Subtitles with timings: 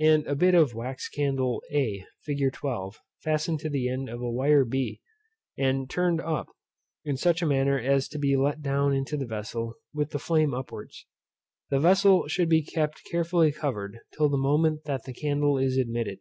[0.00, 2.50] and a bit of wax candle a fig.
[2.50, 5.02] 12, fastened to the end of a wire b,
[5.58, 6.46] and turned up,
[7.04, 10.54] in such a manner as to be let down into the vessel with the flame
[10.54, 11.04] upwards.
[11.68, 16.20] The vessel should be kept carefully covered till the moment that the candle is admitted.